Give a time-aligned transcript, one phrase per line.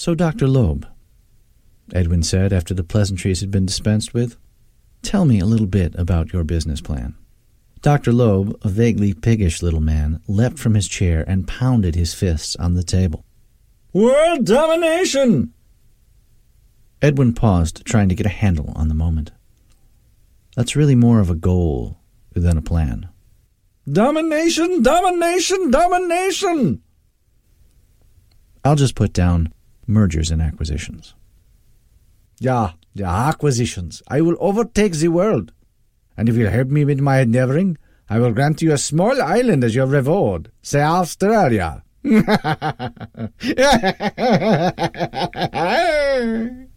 [0.00, 0.48] So, Dr.
[0.48, 0.86] Loeb,
[1.92, 4.38] Edwin said after the pleasantries had been dispensed with,
[5.02, 7.16] tell me a little bit about your business plan.
[7.82, 8.10] Dr.
[8.10, 12.72] Loeb, a vaguely piggish little man, leapt from his chair and pounded his fists on
[12.72, 13.26] the table.
[13.92, 15.52] World domination!
[17.02, 19.32] Edwin paused, trying to get a handle on the moment.
[20.56, 21.98] That's really more of a goal
[22.32, 23.10] than a plan.
[23.86, 26.80] Domination, domination, domination!
[28.64, 29.52] I'll just put down
[29.90, 31.14] mergers and acquisitions.
[32.38, 34.02] Yeah, the acquisitions.
[34.08, 35.52] I will overtake the world.
[36.16, 37.76] And if you'll help me with my endeavoring,
[38.08, 40.50] I will grant you a small island as your reward.
[40.62, 41.84] Say Australia.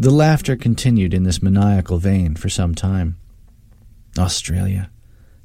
[0.00, 3.18] The laughter continued in this maniacal vein for some time.
[4.18, 4.90] Australia.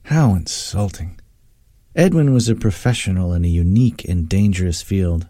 [0.04, 1.20] How insulting.
[1.94, 5.28] Edwin was a professional in a unique and dangerous field.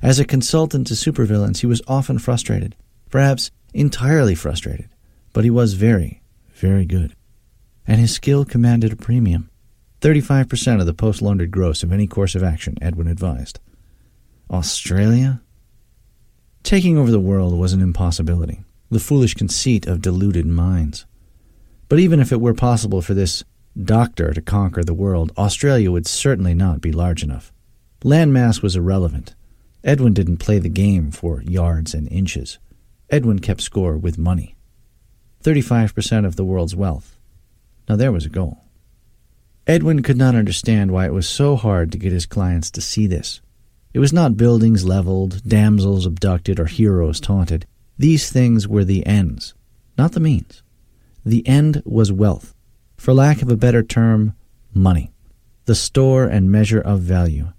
[0.00, 2.76] As a consultant to supervillains, he was often frustrated,
[3.10, 4.88] perhaps entirely frustrated,
[5.32, 6.22] but he was very,
[6.54, 7.14] very good.
[7.86, 9.50] And his skill commanded a premium.
[10.00, 13.58] 35% of the post laundered gross of any course of action, Edwin advised.
[14.50, 15.42] Australia?
[16.62, 21.04] Taking over the world was an impossibility the foolish conceit of deluded minds.
[21.88, 23.44] But even if it were possible for this
[23.82, 27.52] doctor to conquer the world, Australia would certainly not be large enough.
[28.02, 29.34] Landmass was irrelevant.
[29.84, 32.58] Edwin didn't play the game for yards and inches.
[33.10, 34.56] Edwin kept score with money.
[35.42, 37.16] 35% of the world's wealth.
[37.88, 38.64] Now there was a goal.
[39.66, 43.06] Edwin could not understand why it was so hard to get his clients to see
[43.06, 43.40] this.
[43.94, 47.66] It was not buildings leveled, damsels abducted, or heroes taunted.
[47.96, 49.54] These things were the ends,
[49.96, 50.62] not the means.
[51.24, 52.54] The end was wealth.
[52.96, 54.34] For lack of a better term,
[54.74, 55.12] money.
[55.66, 57.52] The store and measure of value.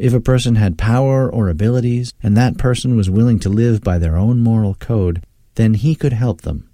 [0.00, 3.98] If a person had power or abilities, and that person was willing to live by
[3.98, 5.22] their own moral code,
[5.56, 6.70] then he could help them.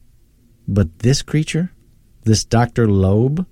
[0.68, 1.72] But this creature,
[2.22, 2.86] this Dr.
[2.86, 3.44] Loeb,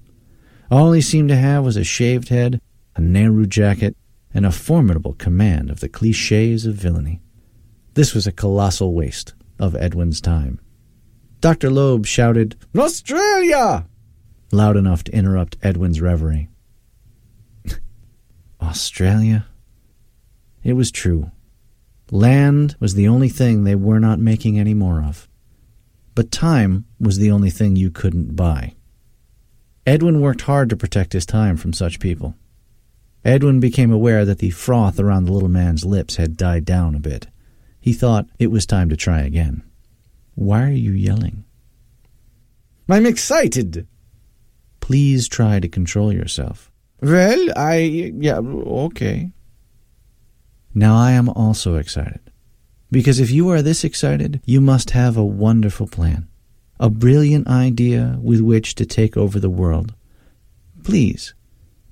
[0.71, 2.61] all he seemed to have was a shaved head,
[2.95, 3.97] a Nehru jacket,
[4.33, 7.21] and a formidable command of the cliches of villainy.
[7.95, 10.61] This was a colossal waste of Edwin's time.
[11.41, 11.69] Dr.
[11.69, 13.87] Loeb shouted, Australia!
[14.53, 16.49] loud enough to interrupt Edwin's reverie.
[18.63, 19.47] Australia?
[20.65, 21.31] It was true.
[22.11, 25.29] Land was the only thing they were not making any more of.
[26.15, 28.75] But time was the only thing you couldn't buy.
[29.87, 32.35] Edwin worked hard to protect his time from such people.
[33.25, 37.01] Edwin became aware that the froth around the little man's lips had died down a
[37.01, 37.27] bit.
[37.81, 39.63] He thought it was time to try again.
[40.35, 41.45] Why are you yelling?
[42.89, 43.87] I'm excited.
[44.81, 46.71] Please try to control yourself.
[47.01, 48.13] Well, I.
[48.15, 49.31] Yeah, okay.
[50.75, 52.21] Now I am also excited.
[52.91, 56.29] Because if you are this excited, you must have a wonderful plan,
[56.79, 59.95] a brilliant idea with which to take over the world.
[60.83, 61.35] Please,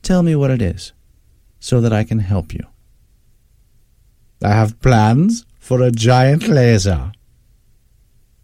[0.02, 0.92] tell me what it is,
[1.60, 2.66] so that I can help you.
[4.42, 7.12] I have plans for a giant laser.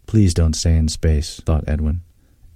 [0.07, 2.01] Please don't stay in space, thought Edwin.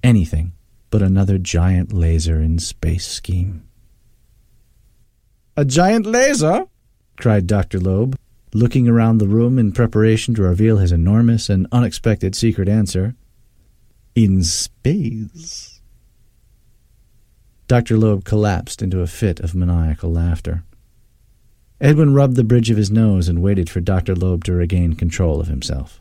[0.02, 0.54] Anything
[0.94, 3.64] but another giant laser in space scheme.
[5.58, 6.68] A giant laser?
[7.18, 7.80] Cried Dr.
[7.80, 8.18] Loeb,
[8.54, 13.16] looking around the room in preparation to reveal his enormous and unexpected secret answer.
[14.16, 15.82] In space.
[17.68, 17.98] Dr.
[17.98, 20.64] Loeb collapsed into a fit of maniacal laughter.
[21.82, 24.16] Edwin rubbed the bridge of his nose and waited for Dr.
[24.16, 26.00] Loeb to regain control of himself.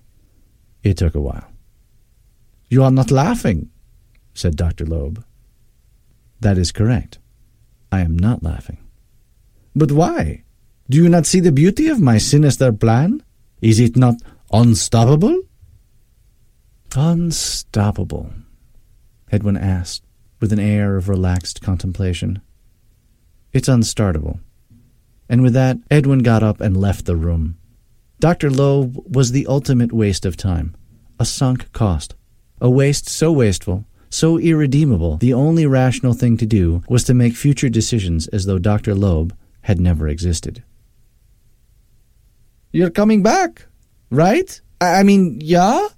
[0.82, 1.48] It took a while.
[2.68, 3.70] You are not laughing,
[4.34, 4.84] said Dr.
[4.84, 5.24] Loeb.
[6.40, 7.18] That is correct.
[7.90, 8.78] I am not laughing.
[9.74, 10.44] But why?
[10.88, 13.22] Do you not see the beauty of my sinister plan?
[13.60, 14.16] Is it not
[14.52, 15.42] unstoppable?
[16.94, 18.30] Unstoppable,
[19.30, 20.04] Edwin asked,
[20.40, 22.42] with an air of relaxed contemplation.
[23.52, 24.40] It's unstartable
[25.32, 27.56] and with that, Edwin got up and left the room.
[28.20, 28.50] Dr.
[28.50, 30.76] Loeb was the ultimate waste of time,
[31.18, 32.14] a sunk cost,
[32.60, 37.34] a waste so wasteful, so irredeemable, the only rational thing to do was to make
[37.34, 38.94] future decisions as though Dr.
[38.94, 40.62] Loeb had never existed.
[42.72, 43.66] You're coming back,
[44.10, 44.60] right?
[44.80, 45.88] I mean, yeah?